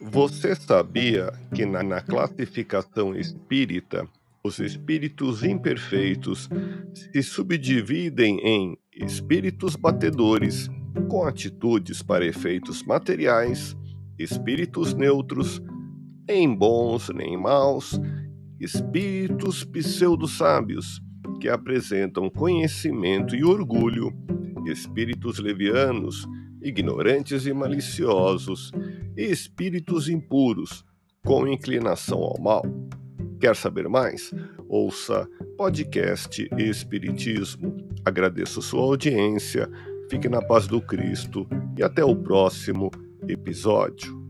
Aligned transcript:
Você 0.00 0.54
sabia 0.54 1.32
que 1.54 1.64
na, 1.64 1.82
na, 1.82 2.02
classificação 2.02 3.16
espírita, 3.16 4.06
os 4.44 4.58
espíritos 4.58 5.42
imperfeitos 5.42 6.50
se 6.92 7.22
subdividem 7.22 8.38
em 8.40 8.78
espíritos 8.94 9.74
batedores, 9.74 10.68
com 11.08 11.24
atitudes 11.24 12.02
para 12.02 12.26
efeitos 12.26 12.82
materiais, 12.82 13.74
espíritos 14.18 14.92
neutros, 14.92 15.62
nem 16.28 16.54
bons 16.54 17.08
nem 17.08 17.34
maus, 17.34 17.98
espíritos 18.60 19.64
pseudo-sábios, 19.64 21.00
que 21.40 21.48
apresentam 21.48 22.28
conhecimento 22.28 23.34
e 23.34 23.42
orgulho, 23.42 24.12
espíritos 24.68 25.38
levianos, 25.38 26.26
ignorantes 26.62 27.46
e 27.46 27.52
maliciosos, 27.52 28.72
e 29.16 29.24
espíritos 29.24 30.08
impuros, 30.08 30.84
com 31.24 31.46
inclinação 31.46 32.18
ao 32.18 32.40
mal. 32.40 32.62
Quer 33.40 33.54
saber 33.54 33.88
mais? 33.88 34.32
Ouça 34.68 35.28
podcast 35.56 36.48
Espiritismo. 36.56 37.76
Agradeço 38.04 38.62
sua 38.62 38.82
audiência, 38.82 39.70
fique 40.10 40.28
na 40.28 40.40
paz 40.42 40.66
do 40.66 40.80
Cristo 40.80 41.46
e 41.76 41.82
até 41.82 42.04
o 42.04 42.16
próximo 42.16 42.90
episódio. 43.28 44.25